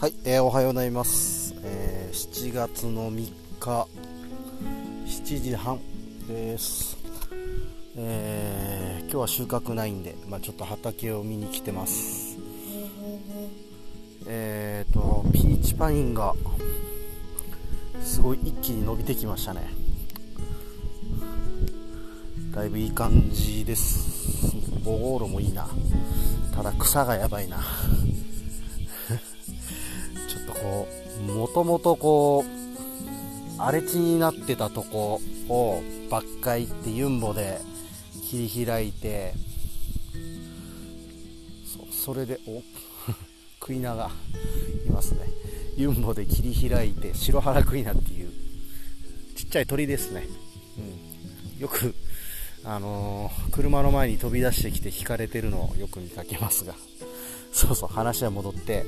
[0.00, 3.86] はい、えー、おはようございます、えー、7月の3日
[5.04, 5.78] 7時半
[6.26, 6.96] です、
[7.98, 12.38] えー、今日は収穫ないんで、まあ、ちょっと畑を見に来てます。
[14.26, 16.34] えーとピーチパインが
[18.02, 19.68] すごい一気に伸びてきましたね。
[22.54, 24.56] だいぶいい感じです。
[24.82, 25.68] ボゴーロもいいな。
[26.54, 27.58] ただ草がやばいな。
[30.62, 30.88] こ
[31.18, 37.60] うもともとこう荒れ地になってたとこを伐採ってユンボで
[38.30, 39.34] 切り開いて
[41.64, 42.62] そそれでお
[43.60, 44.10] クイナが
[44.86, 45.20] いますね。
[45.76, 48.30] ユンボで切り開いて白原クイナっていう
[49.34, 50.26] ちっちゃい鳥ですね、
[50.76, 51.94] うん、よく
[52.64, 56.74] あのー、車の前に飛び出してきて引かれてるのをよく見かけますが。
[57.52, 58.84] そうそう話は戻って、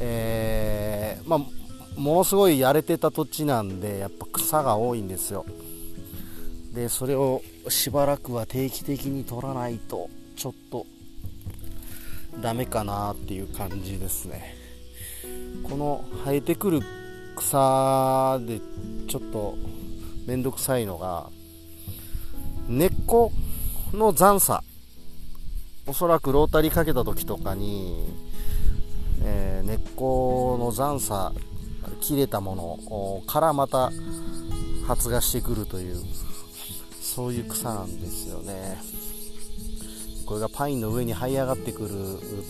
[0.00, 0.77] えー、
[1.28, 1.38] まあ、
[2.00, 5.44] ものすごい荒れてた土地なんでやっぱ草が多いんですよ。
[6.74, 10.86] でそれをしばらくは定期的に取らないとちょっと
[12.40, 14.54] ダメかなっていう感じですね。
[15.68, 16.80] この生えてくる
[17.36, 18.60] 草で
[19.08, 19.56] ちょっと
[20.26, 21.30] 面倒くさいのが
[22.68, 23.32] 根っこ
[23.92, 24.62] の残差
[25.88, 28.04] おそらくロータリーかけた時とかに、
[29.22, 31.32] えー、根っこの残差
[32.00, 33.90] 切れたものからまた
[34.86, 35.96] 発芽してくるという
[37.00, 38.78] そういう草なんですよね。
[40.28, 41.88] これがパインの上に這い上がってくる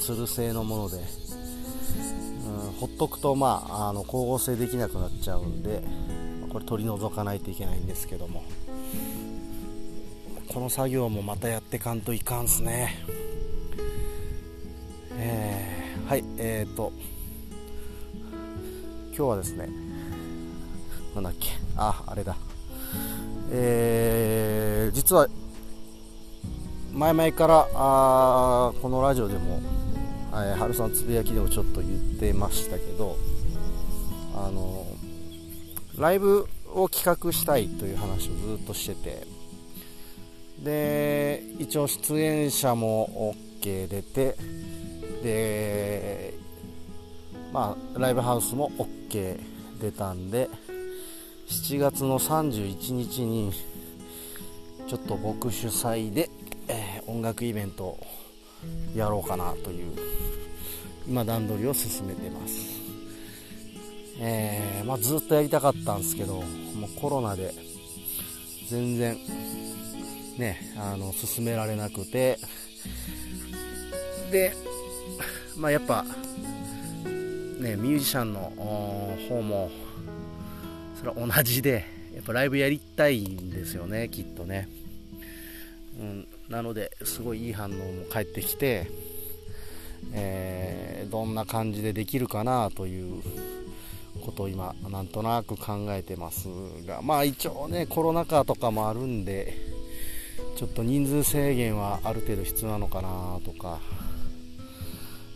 [0.00, 5.84] つる性のもので、うん、ほっとくとまああの光合成できなくなっちゃうんで
[6.50, 8.42] これ取り除かないといけないんですけども
[10.48, 13.04] この作業もまたやってかんといかんすね、
[16.08, 16.90] はいえーと。
[19.08, 19.68] 今日はですね
[21.14, 21.50] なんだっけ？
[21.76, 22.34] ああれだ。
[23.50, 25.28] えー、実は
[26.94, 29.60] 前々からあこのラジオでも、
[30.32, 33.18] えー、春さんつぶやきでもちょっと言ってましたけど
[34.34, 34.86] あの
[35.98, 39.26] ライブを企画したいという話をずっとしてて
[40.64, 44.36] で一応出演者も OK 出て
[45.22, 46.34] で
[47.52, 49.40] まあライブハウスも OK
[49.80, 50.48] 出たんで
[51.48, 53.52] 7月の31日に
[54.86, 56.30] ちょっと僕主催で、
[56.68, 58.06] えー、音楽イベントを
[58.94, 59.92] やろうかなという
[61.06, 62.80] 今段取りを進めてます、
[64.20, 67.52] えー、まあ、ずっとやりたかったんですけどもうコロナで
[68.68, 69.16] 全然
[70.38, 72.38] ねあの進められなくて
[74.30, 74.54] で
[75.58, 78.52] まあ、やっぱ、ね、ミュージシャンの
[79.28, 79.70] 方も
[80.96, 84.68] それは同じでやっぱライブやりたいんですよねきっとね、
[85.98, 88.88] うん、なのですごいいい反応も返ってきて、
[90.12, 93.22] えー、どんな感じでできるかなという
[94.24, 96.48] ことを今なんとなく考えてます
[96.86, 99.54] がまあ一応ねコロナ禍とかもあるんで
[100.56, 103.80] ちょっと人数制限はある程度必要なのかなとか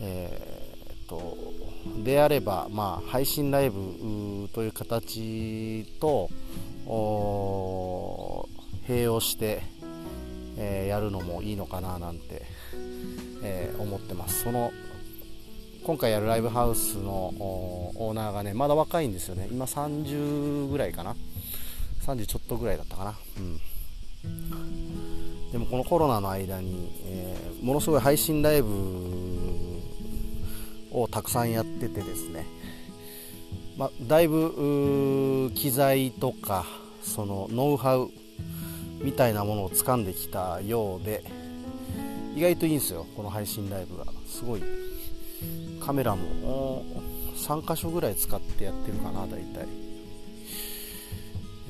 [0.00, 1.36] えー、と
[2.04, 6.28] であれば、まあ、配信ライブという形と
[8.86, 9.62] 併用して、
[10.56, 12.42] えー、やるのもいいのかななんて、
[13.42, 14.44] えー、思ってます。
[14.44, 14.70] その
[15.84, 19.48] 今回やるライブハウスのオーナーがねまだ若いんですよね。
[19.50, 21.16] 今30ぐらいかな。
[22.04, 23.14] 30ちょっとぐらいだったかな。
[23.38, 23.60] うん。
[25.52, 28.68] でもこのコロナの間に、えー、ものすごい配信ライブ
[30.90, 32.46] をたくさんやっててですね、
[33.76, 36.64] まあ、だいぶ機材とか
[37.02, 38.10] そのノウハウ
[39.02, 41.24] みたいなものを掴んできたようで
[42.34, 44.62] 意外といいんですよこの配信ライブがすごい
[45.80, 46.84] カメラも
[47.36, 49.66] 3箇所ぐらい使ってやってるかな大体、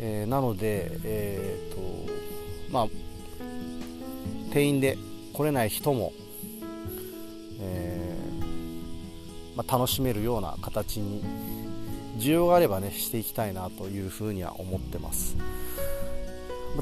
[0.01, 1.81] えー、なのでえっ、と
[2.73, 2.87] まあ
[4.51, 4.97] 店員で
[5.33, 6.13] 来れない人も、
[9.59, 11.21] まあ、楽しめるような形に
[12.17, 15.37] 需要があればねしていきたいなというふうには思ってます。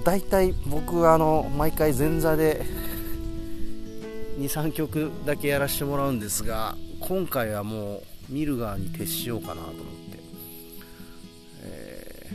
[0.05, 2.67] だいたい僕あの毎回前座で
[4.38, 10.19] 23曲だけやらせてもらうんですが今回はもう見る側に徹しようかなと思って、
[11.62, 12.31] え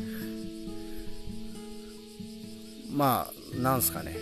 [2.90, 4.16] ー、まあなんすかね。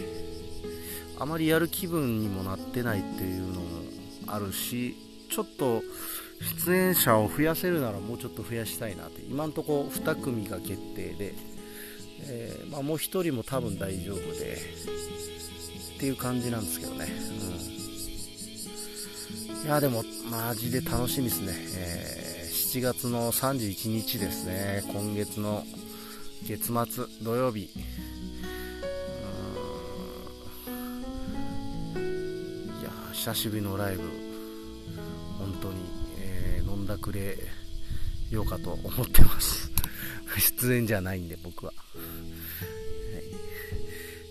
[1.18, 3.68] あまりやる気分にもなってないっていうのも
[4.28, 4.96] あるし
[5.30, 5.82] ちょっと
[6.66, 11.34] 出演者を増やせるならもうちょっと増やしたいなって今んとこ2組が決定で、
[12.24, 14.58] えー、まあ、もう1人も多分大丈夫で
[15.96, 17.08] っていう感じなんですけどね、
[19.52, 24.84] うん、いやでもマジで楽しみですね、えー、7月の31日ですね。
[24.94, 25.66] 今月の
[26.46, 27.64] 月末土曜日。
[27.64, 27.70] い
[32.84, 34.29] や久しぶりのライブ。
[35.50, 35.80] 本当に、
[36.20, 37.38] えー、飲んだくれ
[38.30, 39.72] ようかと思ってます。
[40.38, 41.84] 出演じゃないんで僕は、は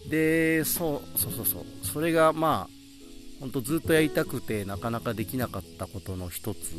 [0.06, 1.66] い、でそうそうそうそう。
[1.82, 2.74] それがまあ
[3.40, 6.72] 本当ずっとやりたくてなかなかできなかったことの一つ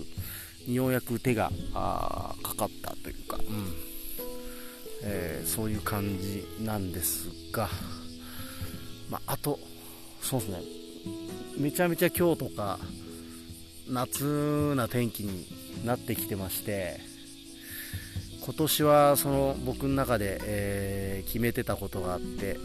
[0.66, 3.74] にようやく手がかかったというか、うん。
[5.02, 7.70] えー、そういう感じなんですが、
[9.10, 9.60] まあ、あと
[10.22, 10.62] そうですね。
[11.58, 12.80] めちゃめちゃ今日とか
[13.90, 15.48] 夏な天気に
[15.86, 17.00] なってきてまして
[18.44, 22.58] 今年はその僕の中で、えー、決めてたことがあって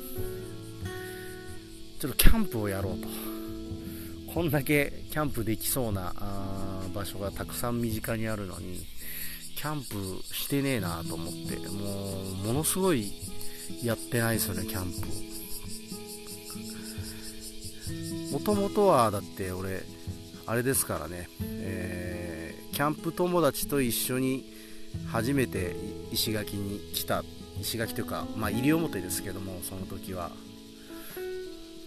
[2.01, 3.09] ちょっとキャンプをやろうと。
[4.35, 6.13] こんだけキャンプできそうな
[6.93, 8.81] 場所がたくさん身近にあるのに
[9.57, 9.95] キャンプ
[10.35, 13.13] してねえなと思ってもうものすごい
[13.85, 14.99] やってないですよねキャンプ
[18.33, 18.39] を。
[18.39, 19.85] もともとはだって俺
[20.47, 24.45] あれですからね、えー、キャンプ友達と一緒に
[25.11, 25.75] 初めて
[26.13, 27.25] 石垣に来た
[27.61, 30.31] 石垣というか、まあ、西表ですけどもその時は。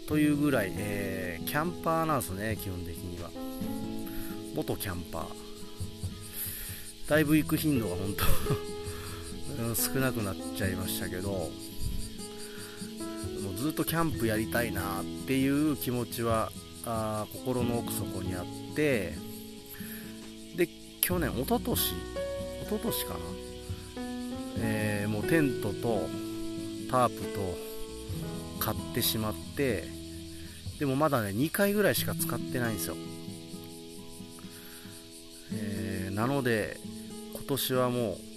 [0.07, 3.30] というぐらい、えー、キャンパーなんですね基本的には。
[4.56, 5.25] 元キャンパー。
[7.10, 8.25] だいぶ行く頻度が本当
[9.75, 11.51] 少なくなっちゃいましたけども
[13.56, 16.51] うずっとキャンプやりたいなっていう気持ちは
[16.89, 19.13] あ心の奥底にあって
[20.56, 20.69] で
[21.01, 21.95] 去年一昨年一
[22.69, 23.19] 昨年かな、
[24.60, 26.07] えー、もうテントと
[26.89, 27.57] タープと
[28.60, 29.84] 買ってしまって
[30.80, 32.95] でもまだね2回ぐらいしか使ってないんですよ、
[35.51, 36.78] えー、なので
[37.34, 38.28] 今年はもう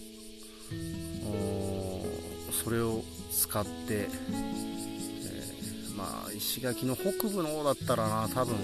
[2.53, 4.09] それを使って
[6.01, 8.57] まあ石垣の北部の方だったらな多分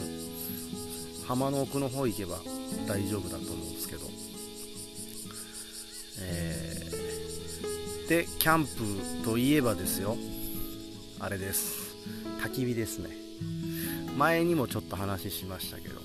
[1.28, 2.38] 浜の奥の方行けば
[2.88, 4.06] 大丈夫だと思うんですけど、
[6.20, 10.16] えー、でキャンプといえばですよ。
[11.20, 11.94] あれです。
[12.42, 13.10] 焚き火ですね。
[14.16, 16.00] 前にもちょっと話しましたけども。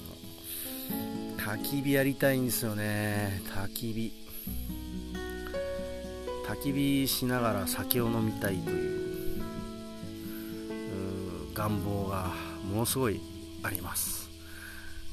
[1.38, 3.42] 焚き火やりたいんですよね。
[3.48, 4.14] 焚き火。
[6.48, 9.11] 焚き火しながら酒を飲みたいという。
[11.62, 12.32] 願望が
[12.72, 13.22] ものすごい
[13.62, 14.32] あります、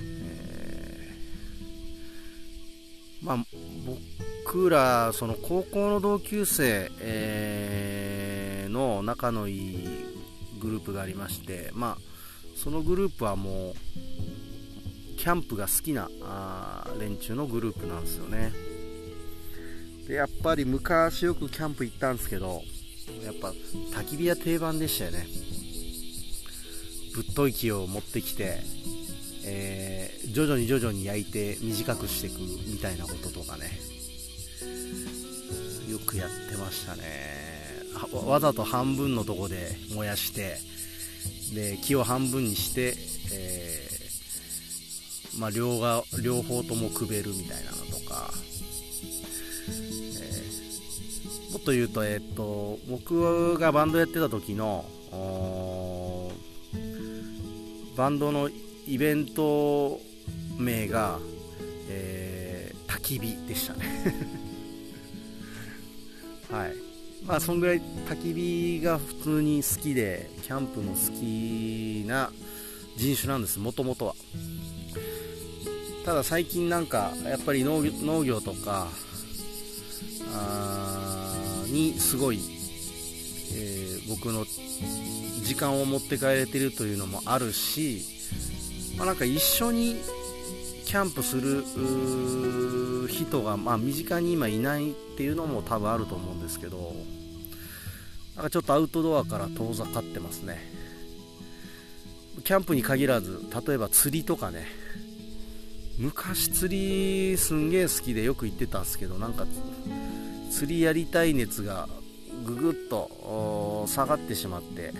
[0.00, 3.36] えー、まあ
[4.46, 9.88] 僕らその高校の同級生、えー、の仲のいい
[10.58, 12.02] グループがありましてまあ
[12.56, 13.74] そのグループはもう
[15.18, 18.52] キャンプが好きなあ連中のグループなんですよね。
[20.06, 22.62] でやっぱり昔よくキャンプ行ったんですけど
[23.22, 23.50] やっぱ
[24.00, 25.47] 焚き火は定番でしたよね。
[27.18, 28.60] ぶっとい木を持ってきて、
[29.44, 32.38] えー、徐々に徐々に焼いて短くしていく
[32.70, 33.72] みたいなこととかね。
[35.90, 37.02] よくやってましたね。
[38.24, 40.58] わざと半分のとこで燃やして
[41.52, 42.94] で木を半分にして、
[43.32, 48.30] えー、まあ、両が両方ともくべるみたいなのとか、
[49.66, 54.84] えー、もっと言うと,、えー、っと僕がバンドやってた時の
[57.98, 58.48] バンドの
[58.86, 60.00] イベント
[60.56, 61.18] 名が、
[61.90, 64.14] えー、焚き火でしたね。
[66.48, 66.74] はい。
[67.26, 72.30] まあそんぐらい焚き火が普通に好きでキャンプも好きな
[72.96, 73.58] 人種なんです。
[73.58, 74.14] もともとは。
[76.04, 77.82] ただ最近なんかやっぱり農
[78.22, 78.86] 業とか
[81.66, 82.38] にすごい、
[83.52, 84.44] えー、僕の
[85.42, 88.02] 時間を持って帰れてるというのもあるし、
[88.96, 89.96] まあ、なんか一緒に
[90.84, 91.64] キャンプする
[93.08, 96.94] 人が、まあ、身近に今いないっていうのも多分あると思うんですけど
[98.36, 100.58] なんかちょっとアウトドアから遠ざかってますね。
[102.44, 104.66] キャンプに限らず例えば釣りとかね。
[105.98, 109.44] 昔釣りすんげえ好きでよく行ってたんですけどなんか
[110.52, 111.88] 釣りやりたい熱が
[112.44, 114.92] ぐぐっと下がってしまって。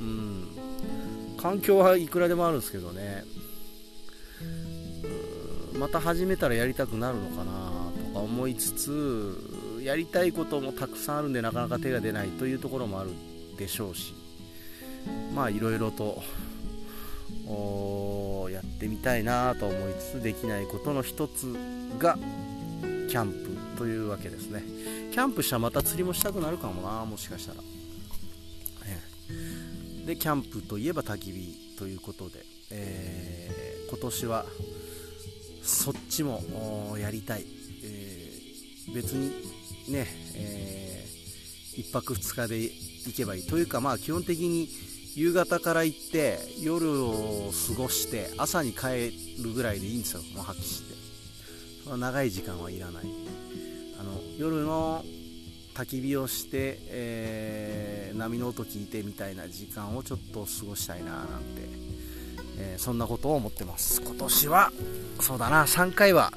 [0.00, 0.48] うん。
[1.36, 3.24] 環境はいくらでもあるんですけどね。
[5.78, 7.52] また始めたらやりたくなるのかな
[8.08, 13.10] とか思いつつやりたいこともたくさんあるんでなかなか手が出ないというところもある
[13.56, 14.14] でしょうし。
[15.34, 16.22] まあいろいろと
[18.50, 21.54] やってみたいなと思いつつできないことの一つ
[21.98, 22.18] が
[23.08, 23.47] キャンプ。
[23.78, 24.64] というわけですね。
[25.12, 27.60] キャンプしたらまた釣りもしたくなるかもなもしかしたら、
[30.04, 34.46] でキャンプといえば焚き火ということで、えー、今年は
[35.62, 37.44] そっちもやりたい、
[37.84, 39.28] えー、別に
[39.92, 43.42] ね、えー、1泊2日で行けばいい。
[43.46, 44.68] というかまあ基本的に
[45.14, 50.22] 夕方から行って夜を過ごして朝に帰るぐらいでいいんですよ。
[50.34, 50.98] もう発揮して。
[51.96, 53.04] 長い時間はいらない。
[54.38, 55.04] 夜の
[55.74, 61.62] 焚き火をして、えー、波の音聞いてみたいな時間をちょっと過ごしたいななんて、
[62.56, 64.00] えー、そんなことを思ってます。
[64.00, 64.70] 今年は
[65.20, 66.32] そうだな3回は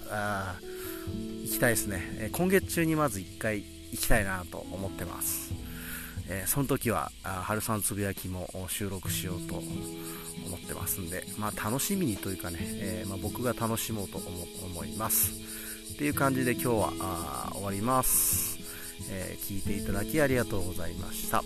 [1.43, 5.53] 行きたいですね、えー、今月中にまず1回行きたいなと思ってます。
[6.27, 15.33] え、その時は春さんつぶやきも収録しようと思ってますんで、まあ、楽しみにというかね、え、まあ、僕が楽しもうと思います。
[16.01, 18.57] っていう感じで今日は終わります、
[19.11, 21.43] えー、聞いていただきありがとうございました。